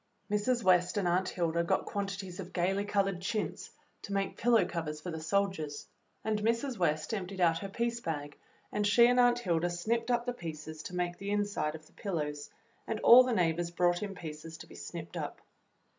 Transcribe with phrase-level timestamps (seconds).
[0.31, 0.63] Mrs.
[0.63, 3.69] W^est and Aunt Hilda got quantities of gayly colored chintz
[4.01, 5.85] to make pillow covers for the soldiers,
[6.23, 6.77] and Mrs.
[6.79, 8.35] W^est emptied out her piece bag,
[8.71, 11.93] and she and Aunt Hilda snipped up the pieces to make the inside of the
[11.93, 12.49] pillows,
[12.87, 15.39] and all the neighbors brought in pieces to be snipped up.